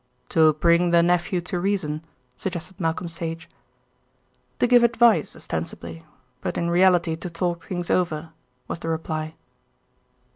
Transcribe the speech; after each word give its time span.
"To 0.29 0.53
bring 0.53 0.89
the 0.89 1.03
nephew 1.03 1.41
to 1.41 1.59
reason," 1.59 2.03
suggested 2.35 2.79
Malcolm 2.79 3.07
Sage. 3.07 3.47
"To 4.57 4.65
give 4.65 4.81
advice 4.83 5.35
ostensibly; 5.35 6.03
but 6.41 6.57
in 6.57 6.71
reality 6.71 7.15
to 7.15 7.29
talk 7.29 7.65
things 7.67 7.91
over," 7.91 8.31
was 8.67 8.79
the 8.79 8.89
reply. 8.89 9.35